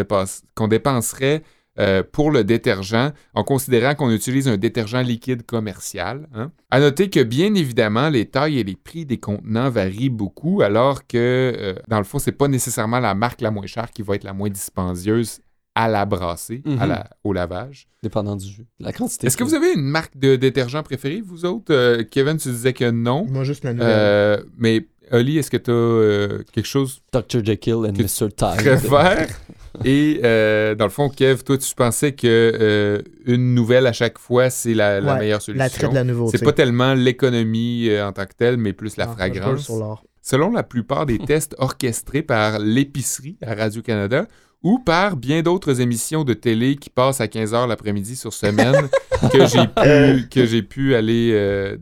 [0.69, 1.43] dépenserait
[1.79, 6.29] euh, pour le détergent, en considérant qu'on utilise un détergent liquide commercial.
[6.35, 6.51] Hein.
[6.71, 11.07] À noter que, bien évidemment, les tailles et les prix des contenants varient beaucoup, alors
[11.07, 14.15] que, euh, dans le fond, c'est pas nécessairement la marque la moins chère qui va
[14.17, 15.41] être la moins dispendieuse
[15.75, 16.89] à la brassée, à Mhm.
[16.91, 17.87] la- au lavage.
[18.03, 18.67] Dépendant du jus.
[18.79, 19.27] La quantité.
[19.27, 21.73] Est-ce que vous avez une marque de détergent préférée, vous autres?
[21.73, 23.25] Euh, Kevin, tu disais que non.
[23.31, 23.89] Moi, juste la nouvelle.
[23.91, 27.43] Euh, mais Oli, est-ce que tu as quelque chose Dr.
[27.43, 28.25] Jekyll and Mr.
[28.27, 28.37] Hyde.
[28.37, 29.29] très vert?
[29.85, 34.19] Et euh, dans le fond, Kev, toi, tu pensais que euh, une nouvelle à chaque
[34.19, 35.91] fois, c'est la, la Ouais, meilleure solution.
[35.91, 36.39] De la nouveauté.
[36.39, 39.65] C'est pas tellement l'économie euh, en tant que telle, mais plus la Non, fragrance.
[39.65, 40.05] sur l'or.
[40.23, 44.27] Selon la plupart des tests orchestrés par l'épicerie à Radio-Canada
[44.63, 48.89] ou par bien d'autres émissions de télé qui passent à 15h l'après-midi sur semaine
[49.33, 51.77] que j'ai pu, que j'ai pu aller euh,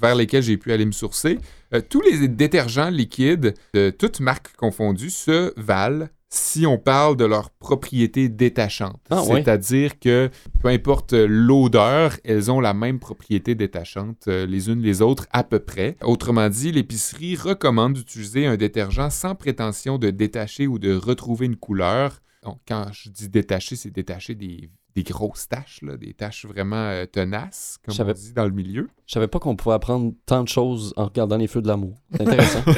[0.00, 1.40] vers lesquels j'ai pu aller me sourcer,
[1.74, 7.24] euh, tous les détergents liquides de toutes marques confondues se valent si on parle de
[7.24, 9.00] leurs propriétés détachantes.
[9.10, 9.42] Ah, ouais.
[9.42, 10.30] C'est-à-dire que
[10.62, 15.42] peu importe l'odeur, elles ont la même propriété détachante euh, les unes les autres à
[15.42, 15.96] peu près.
[16.02, 21.56] Autrement dit, l'épicerie recommande d'utiliser un détergent sans prétention de détacher ou de retrouver une
[21.56, 22.20] couleur.
[22.44, 26.76] Donc, quand je dis détacher, c'est détacher des, des grosses taches, là, des taches vraiment
[26.76, 28.88] euh, tenaces, comme on dit dans le milieu.
[29.06, 31.96] Je savais pas qu'on pouvait apprendre tant de choses en regardant les feux de l'amour.
[32.12, 32.62] C'est intéressant.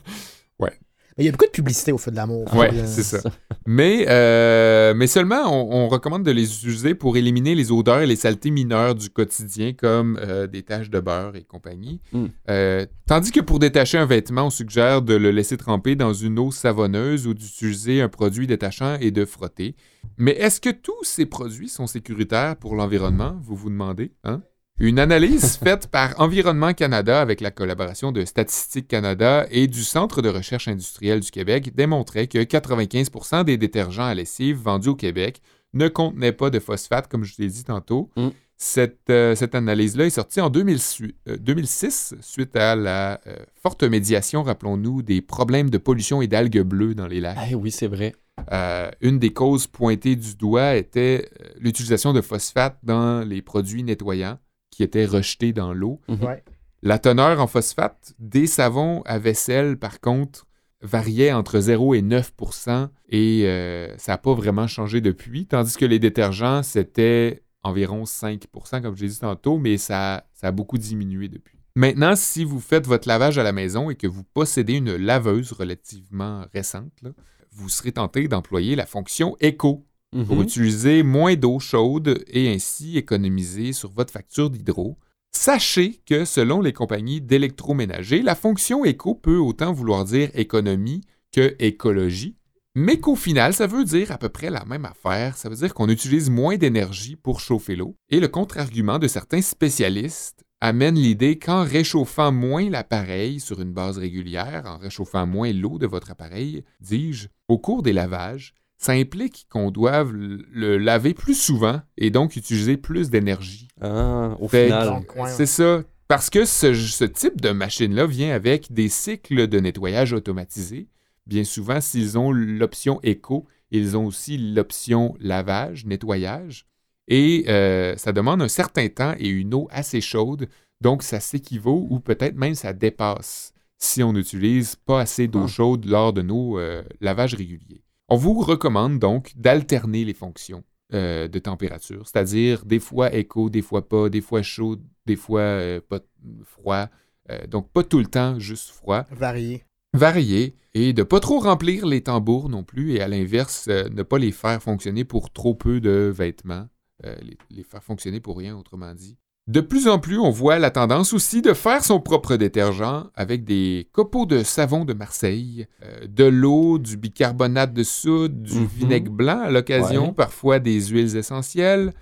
[1.18, 2.52] Mais il y a beaucoup de publicité au feu de l'amour.
[2.54, 3.20] Euh, c'est ça.
[3.68, 8.06] Mais, euh, mais seulement, on, on recommande de les utiliser pour éliminer les odeurs et
[8.06, 12.00] les saletés mineures du quotidien, comme euh, des taches de beurre et compagnie.
[12.12, 12.26] Mm.
[12.52, 16.38] Euh, tandis que pour détacher un vêtement, on suggère de le laisser tremper dans une
[16.38, 19.76] eau savonneuse ou d'utiliser un produit détachant et de frotter.
[20.18, 24.12] Mais est-ce que tous ces produits sont sécuritaires pour l'environnement, vous vous demandez?
[24.26, 24.44] Hein?
[24.78, 30.22] Une analyse faite par Environnement Canada avec la collaboration de Statistique Canada et du Centre
[30.22, 35.42] de recherche industrielle du Québec démontrait que 95% des détergents à lessive vendus au Québec
[35.74, 38.10] ne contenaient pas de phosphate, comme je l'ai dit tantôt.
[38.18, 38.30] Mm.
[38.58, 43.84] Cette, euh, cette analyse-là est sortie en 2006, euh, 2006 suite à la euh, forte
[43.84, 47.38] médiation, rappelons-nous, des problèmes de pollution et d'algues bleues dans les lacs.
[47.50, 48.14] Eh oui, c'est vrai.
[48.52, 54.38] Euh, une des causes pointées du doigt était l'utilisation de phosphate dans les produits nettoyants
[54.76, 56.02] qui étaient rejetés dans l'eau.
[56.10, 56.24] Mhm.
[56.24, 56.44] Ouais.
[56.82, 60.46] La teneur en phosphate des savons à vaisselle, par contre,
[60.82, 65.86] variait entre 0 et 9% et euh, ça n'a pas vraiment changé depuis, tandis que
[65.86, 70.78] les détergents, c'était environ 5% comme je l'ai dit tantôt, mais ça, ça a beaucoup
[70.78, 71.58] diminué depuis.
[71.76, 75.54] Maintenant, si vous faites votre lavage à la maison et que vous possédez une laveuse
[75.54, 77.12] relativement récente, là,
[77.52, 79.86] vous serez tenté d'employer la fonction éco
[80.26, 80.44] pour Mhm.
[80.44, 84.98] utiliser moins d'eau chaude et ainsi économiser sur votre facture d'hydro.
[85.32, 91.02] Sachez que selon les compagnies d'électroménager, la fonction éco peut autant vouloir dire économie
[91.34, 92.38] que écologie,
[92.74, 95.36] mais qu'au final, ça veut dire à peu près la même affaire.
[95.38, 97.96] Ça veut dire qu'on utilise moins d'énergie pour chauffer l'eau.
[98.10, 103.98] Et le contre-argument de certains spécialistes amène l'idée qu'en réchauffant moins l'appareil sur une base
[103.98, 109.48] régulière, en réchauffant moins l'eau de votre appareil, dis-je, au cours des lavages, ça implique
[109.50, 113.68] qu'on doive le laver plus souvent et donc utiliser plus d'énergie.
[113.82, 115.04] Ah, au Fait final.
[115.28, 115.84] C'est ça.
[116.08, 120.88] Parce que ce, ce type de machine-là vient avec des cycles de nettoyage automatisés.
[121.26, 126.68] Bien souvent, s'ils ont l'option éco, ils ont aussi l'option lavage, nettoyage.
[127.08, 130.48] Et euh, ça demande un certain temps et une eau assez chaude.
[130.82, 135.48] Donc, ça s'équivaut ou peut-être même ça dépasse si on n'utilise pas assez d'eau Ah.
[135.48, 137.84] chaude lors de nos euh, lavages réguliers.
[138.08, 140.64] On vous recommande donc d'alterner les fonctions
[140.94, 145.42] euh, de température, c'est-à-dire des fois éco, des fois pas, des fois chaud, des fois
[145.42, 146.00] euh, pas
[146.44, 146.88] froid.
[147.32, 149.06] Euh, donc pas tout le temps juste froid.
[149.10, 149.64] Varié.
[149.96, 154.20] Varier et de pas trop remplir les tambours non plus et à l'inverse, ne pas
[154.20, 156.68] les faire fonctionner pour trop peu de vêtements,
[157.04, 159.18] les, les faire fonctionner pour rien autrement dit.
[159.48, 163.44] De plus en plus, on voit la tendance aussi de faire son propre détergent avec
[163.44, 168.66] des copeaux de savon de Marseille, euh, de l'eau, du bicarbonate de soude, du Mhm.
[168.66, 170.14] vinaigre blanc à l'occasion, Ouais.
[170.14, 171.94] parfois des huiles essentielles.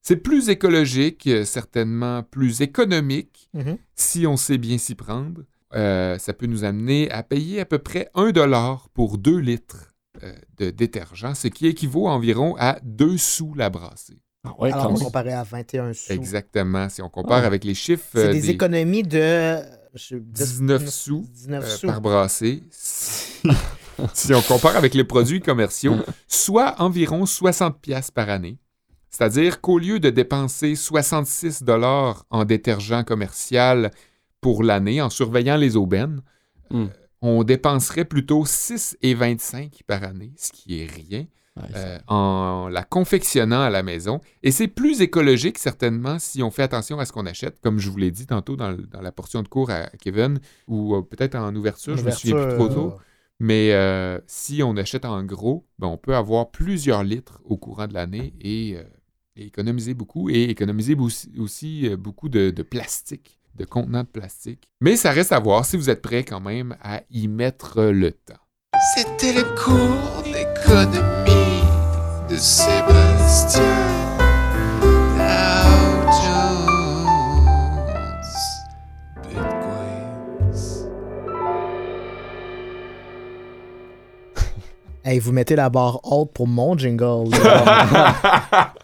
[0.00, 3.78] C'est plus écologique, euh, certainement plus économique, Mhm.
[3.96, 5.42] si on sait bien s'y prendre.
[5.74, 9.88] Euh, ça peut nous amener à payer à peu près 1 dollar pour 2 litres
[10.22, 14.20] euh, de détergent, ce qui équivaut environ à 2 sous la brassée.
[14.44, 15.02] Ah ouais, Alors, quand même.
[15.02, 16.12] comparé à 21 sous.
[16.12, 16.88] Exactement.
[16.88, 17.46] Si on compare Ah.
[17.46, 19.58] avec les chiffres C'est euh, des, des économies de...
[19.94, 21.86] je- 19 sous 19 euh, sous.
[21.86, 28.58] par brassée, si, on compare avec les produits commerciaux, soit environ 60 pièces par année.
[29.10, 33.90] C'est-à-dire qu'au lieu de dépenser 66 dollars en détergent commercial
[34.40, 36.20] pour l'année en surveillant les aubaines,
[36.70, 36.84] Hmm.
[36.84, 36.86] euh,
[37.20, 41.26] on dépenserait plutôt 6,25 par année, ce qui est rien.
[41.76, 44.20] Euh, en la confectionnant à la maison.
[44.42, 47.90] Et c'est plus écologique, certainement, si on fait attention à ce qu'on achète, comme je
[47.90, 51.02] vous l'ai dit tantôt dans, le- dans la portion de cours à Kevin, ou euh,
[51.02, 52.94] peut-être en ouverture, je me souviens plus trop tôt.
[53.38, 57.86] Mais euh, si on achète en gros, ben, on peut avoir plusieurs litres au courant
[57.86, 58.84] de l'année et, euh,
[59.36, 64.08] et économiser beaucoup, et économiser aussi, aussi, euh, beaucoup de, de plastique, de contenants de
[64.08, 64.70] plastique.
[64.80, 68.12] Mais ça reste à voir si vous êtes prêt quand même à y mettre le
[68.12, 68.34] temps.
[68.96, 71.31] C'était le cours d'économie
[72.32, 73.62] de Sébastien
[75.18, 77.42] Dow Jones.
[79.28, 80.62] Bitcoins.
[85.04, 87.28] Hey, vous mettez la barre haute pour mon jingle.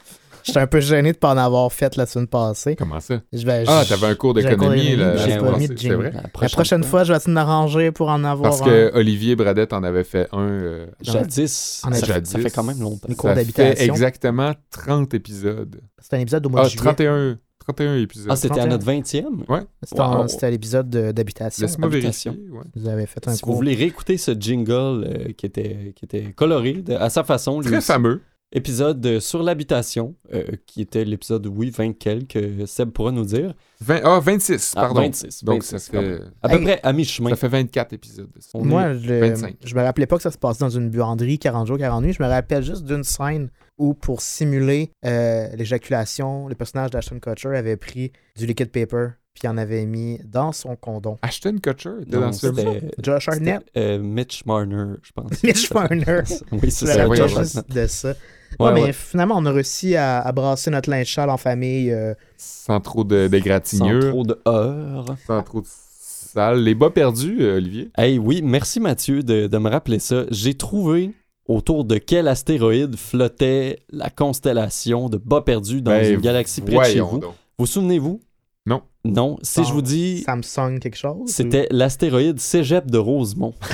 [0.48, 2.74] J'étais un peu gêné de pas en avoir fait la semaine passée.
[2.74, 3.20] Comment ça?
[3.32, 6.12] Je vais, Ah, t'avais un cours d'économie, la j'ai semaine c'est vrai?
[6.40, 8.64] La prochaine fois, je vais essayer de m'arranger pour en avoir Parce un.
[8.64, 10.40] que Olivier Bradette en avait fait un.
[10.40, 12.30] euh, Jadis, a ça, fait- jadis.
[12.30, 13.08] ça fait quand même longtemps.
[13.08, 13.94] Une cours ça fait d'habitation.
[13.94, 15.80] exactement 30 épisodes.
[16.00, 16.82] C'est un épisode au mois Ah, de juillet.
[16.84, 18.28] 31, 31 épisodes.
[18.30, 18.70] Ah, c'était à 31.
[18.70, 19.44] notre 20e?
[19.84, 20.28] C'était en- Wow.
[20.28, 21.66] c'était l'épisode de- d'habitation.
[21.66, 22.30] Laisse-moi vérifier.
[22.30, 22.60] ouais.
[22.74, 23.56] Vous avez fait un Si vous cours.
[23.56, 24.72] voulez réécouter ce jingle
[25.04, 28.22] euh, qui, était, qui était coloré de- à sa façon, Très fameux.
[28.52, 33.54] Épisode sur l'habitation, euh, qui était l'épisode, oui, 20 quelques, euh, Seb pourra nous dire.
[33.80, 35.02] 20 ah, 26, Ah, pardon.
[35.02, 36.20] 26, Donc, 26, ça fait.
[36.42, 36.62] À peu Hey.
[36.62, 37.30] près à mi-chemin.
[37.30, 38.28] ça fait 24 épisodes.
[38.54, 39.56] On Moi, est- je, 25.
[39.64, 42.12] je me rappelais pas que ça se passait dans une buanderie 40 jours, 40 nuits.
[42.12, 47.48] Je me rappelle juste d'une scène où, pour simuler euh, l'éjaculation, le personnage d'Ashton Kutcher
[47.56, 51.16] avait pris du liquid paper puis en avait mis dans son condom.
[51.22, 52.56] Ashton Kutcher était Non, dans ce film.
[52.56, 55.30] c'était Josh Hartnett, c'était, euh, Mitch Marner, je pense.
[55.42, 56.22] Mitch Marner.
[56.52, 57.08] oui, c'est ça.
[57.08, 58.08] oui, de ça.
[58.08, 58.14] Ouais,
[58.66, 58.92] Ouais, mais ouais.
[58.94, 61.90] finalement, on a réussi à, à brasser notre linge sale en famille.
[61.92, 65.04] euh, Sans trop de- Sans d'égratignures, trop de heures.
[65.26, 66.62] sans trop de sale.
[66.62, 67.90] Les bas perdus, euh, Olivier.
[67.98, 70.24] Hey, oui, merci Mathieu de, de me rappeler ça.
[70.30, 71.12] J'ai trouvé
[71.46, 76.76] autour de quel astéroïde flottait la constellation de bas perdus dans Ben, une galaxie près
[76.78, 77.18] de chez vous.
[77.18, 77.34] donc.
[77.58, 78.20] Vous souvenez-vous?
[78.66, 78.82] Non.
[79.04, 79.36] Non.
[79.42, 81.30] Si je vous dis, Samsung quelque chose.
[81.30, 83.54] c'était l'astéroïde Cégep de Rosemont.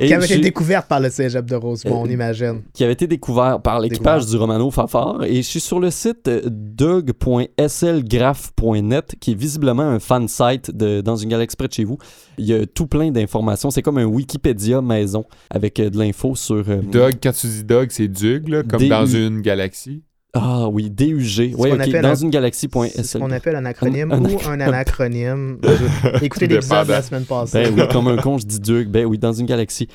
[0.00, 2.62] Et Qui avait été découverte par le cégep de Rosemont, Euh, on imagine.
[2.72, 5.24] qui avait été découvert par l'équipage du Romano Fafard.
[5.24, 11.00] Et je suis sur le site euh, doug.slgraph.net, qui est visiblement un fan site de,
[11.00, 11.98] dans une galaxie près de chez vous.
[12.38, 13.70] Il y a tout plein d'informations.
[13.70, 16.64] C'est comme un Wikipédia maison avec euh, de l'info sur.
[16.68, 20.02] euh, Doug, quand tu dis Doug, c'est Dug, là, comme dans une galaxie.
[20.34, 21.54] Ah oui, DUG.
[21.58, 21.80] Oui, qu'on ok.
[21.82, 22.90] appelle Dans un- une galaxie.sl.
[22.94, 25.58] C'est ce qu'on appelle un acronyme Un- un ou un anacronyme.
[26.22, 27.02] Écoutez l'épisode de la Dépendant.
[27.02, 27.62] semaine passée.
[27.64, 28.88] Ben oui, comme un con, je dis Dug.
[28.88, 29.88] Ben oui, dans une galaxie.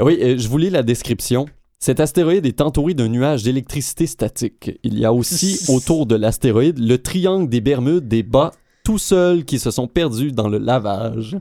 [0.00, 1.44] Oui, euh, je vous lis la description.
[1.78, 4.78] Cet astéroïde est entouré d'un nuage d'électricité statique.
[4.82, 8.52] Il y a aussi autour de l'astéroïde le triangle des Bermudes des bas
[8.84, 11.36] tout seuls qui se sont perdus dans le lavage.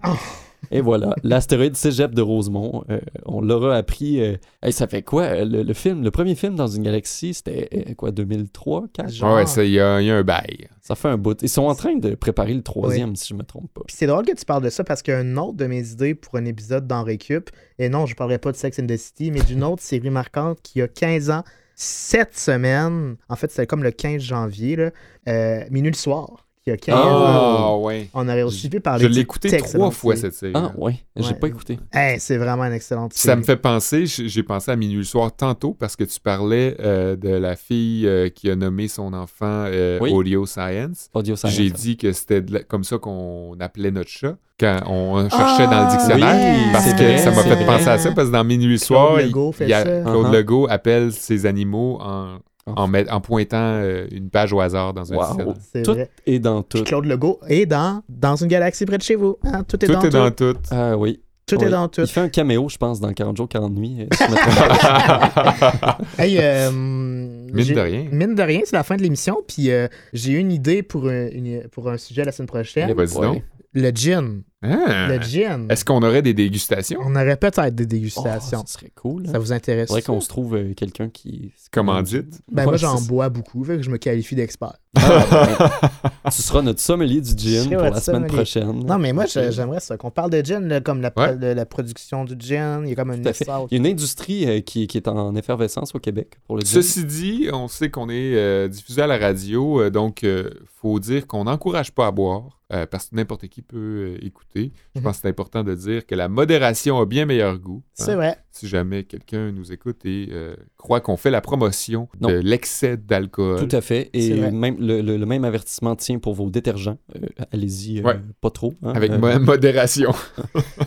[0.70, 2.84] Et voilà, l'astéroïde cégep de Rosemont.
[2.90, 4.22] euh, on l'aura appris.
[4.22, 7.34] euh, hey, ça fait quoi euh, le, le film, le premier film dans une galaxie,
[7.34, 9.36] c'était euh, quoi 2003, 4 Genre.
[9.36, 10.68] Ouais, ça, il y, a il y a un bail.
[10.82, 11.42] Ça fait un bout.
[11.42, 13.82] Ils sont en train de préparer le troisième, si je me trompe pas.
[13.88, 16.36] Puis c'est drôle que tu parles de ça parce qu'une autre de mes idées pour
[16.36, 19.42] un épisode dans Récup, et non, je parlerai pas de Sex and the City, mais
[19.42, 21.44] d'une autre série marquante qui a 15 ans,
[21.76, 24.92] cette semaine, en fait, c'était comme le 15 janvier, là,
[25.28, 27.00] euh, Minuit le soir, qui a 15 ans.
[27.04, 28.10] Ah, ouais.
[28.14, 30.54] On aurait suivi par Je les l'ai écouté trois fois cette série.
[30.56, 31.34] Ah, ouais, j'ai Ouais.
[31.34, 31.80] pas écouté.
[31.92, 33.28] Hey, c'est vraiment une excellente série.
[33.32, 36.76] Ça me fait penser, j'ai pensé à Minuit le soir tantôt parce que tu parlais
[36.80, 40.12] euh, de la fille euh, qui a nommé son enfant euh, Oui.
[40.12, 41.10] Audio Science.
[41.14, 41.54] Audio Science.
[41.54, 45.88] J'ai dit que c'était comme ça qu'on appelait notre chat quand on cherchait dans le
[45.90, 46.56] Ah, dictionnaire.
[46.56, 47.66] oui, parce que vrai, ça m'a fait vrai.
[47.66, 49.74] penser à ça parce que dans Minuit le Claude soir, il- Legault fait il y
[49.74, 50.02] a- ça.
[50.04, 50.32] Claude Uh-huh.
[50.32, 55.12] Legault appelle ses animaux en, en, met- en pointant euh, une page au hasard dans
[55.12, 55.54] un Wow.
[55.74, 56.10] C'est Tout vrai.
[56.26, 56.86] est dans Puis tout.
[56.86, 59.38] Claude Legault est dans, dans une galaxie près de chez vous.
[59.44, 60.18] Hein, Tout est Tout dans est tout.
[60.18, 60.58] dans tout.
[60.72, 61.20] Ah oui.
[61.48, 61.66] Tout Oui.
[61.66, 62.02] est dans tout.
[62.02, 64.08] Il fait un caméo, je pense, dans 40 jours, 40 nuits.
[64.10, 64.26] euh.
[66.18, 68.06] Hey, euh, Mine de rien.
[68.12, 69.38] Mine de rien, c'est la fin de l'émission.
[69.48, 72.94] Puis euh, j'ai une idée pour un, une- pour un sujet la semaine prochaine.
[72.94, 73.44] Vas-y Ouais.
[73.74, 74.42] Le gin.
[74.64, 75.08] Ah.
[75.10, 75.66] Le gin.
[75.72, 77.00] Est-ce qu'on aurait des dégustations?
[77.04, 78.64] On aurait peut-être des Oh, dégustations.
[78.66, 79.26] ça serait cool.
[79.28, 79.88] ça vous intéresse?
[79.88, 81.52] faudrait qu'on se trouve euh, quelqu'un qui.
[81.72, 82.42] Commandite?
[82.52, 84.74] Ben, Ouais, moi, j'en bois beaucoup, fait que je me qualifie d'expert.
[84.98, 88.34] Ah, ben, tu seras notre sommelier du gin pour la semaine sommelier.
[88.36, 88.86] prochaine.
[88.86, 89.98] Non, mais moi, j'aimerais ça.
[89.98, 91.38] Qu'on parle de gin, là, comme la, Ouais.
[91.38, 92.82] de la production du gin.
[92.84, 93.46] Il y a comme un Tout à fait.
[93.46, 93.68] essor.
[93.72, 96.62] Il y a une industrie euh, qui, qui est en effervescence au Québec pour le
[96.62, 96.70] gin.
[96.82, 100.50] Ceci dit, on sait qu'on est euh, diffusé à la radio, euh, donc euh,
[100.82, 104.72] faut dire qu'on n'encourage pas à boire, euh, parce que n'importe qui peut euh, écouter.
[104.96, 105.04] Je Mhm.
[105.06, 107.82] pense que c'est important de dire que la modération a bien meilleur goût.
[107.86, 108.04] hein.
[108.06, 108.38] C'est vrai.
[108.54, 112.30] Si jamais quelqu'un nous écoute et euh, croit qu'on fait la promotion Non.
[112.30, 113.66] de l'excès d'alcool.
[113.68, 114.10] Tout à fait.
[114.14, 116.98] Et même le, le- le même avertissement tient pour vos détergents.
[117.16, 118.20] Euh, Allez-y, euh, Ouais.
[118.42, 118.74] pas trop.
[118.84, 118.94] hein.
[118.96, 120.12] Avec Euh, mo- modération.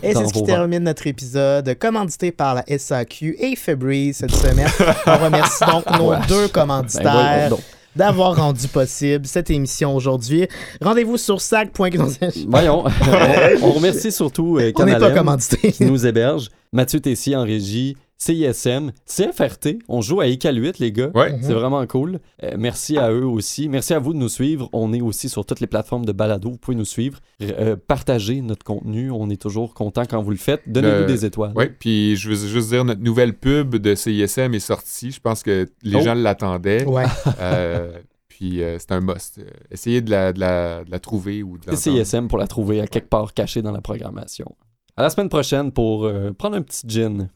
[0.03, 4.67] Et c'est ce qui termine notre épisode, commandité par la SAQ et Febreze cette semaine.
[5.07, 7.59] On remercie donc nos deux ben, commanditaires donc.
[7.95, 10.47] D'avoir rendu possible cette émission aujourd'hui.
[10.81, 11.89] Rendez-vous sur sac.com.
[12.47, 12.83] Voyons.
[13.61, 19.77] on, remercie surtout euh, qui nous héberge, Mathieu Tessier en régie, CISM, CFRT.
[19.87, 21.11] On joue à Ical 8, les gars.
[21.13, 21.33] Ouais.
[21.33, 21.39] Mhm.
[21.41, 22.19] C'est vraiment cool.
[22.43, 23.67] Euh, merci à eux aussi.
[23.69, 24.69] Merci à vous de nous suivre.
[24.73, 26.49] On est aussi sur toutes les plateformes de balado.
[26.51, 27.19] Vous pouvez nous suivre.
[27.41, 29.11] Euh, partagez notre contenu.
[29.11, 30.61] On est toujours content quand vous le faites.
[30.67, 31.53] Donnez-nous Le- des étoiles.
[31.55, 35.11] Oui, puis je veux juste dire, notre nouvelle pub de CISM est sortie.
[35.11, 36.01] Je pense que les Oh.
[36.01, 36.85] gens l'attendaient.
[36.85, 37.03] Ouais.
[37.41, 37.91] Euh,
[38.27, 39.39] puis euh, c'est un must.
[39.71, 41.91] Essayez de la, de la- de la trouver ou de C'est.
[42.03, 44.55] CISM pour la trouver à quelque part cachée dans la programmation.
[44.97, 47.29] À la semaine prochaine pour euh, prendre un petit gin.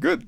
[0.00, 0.26] Good.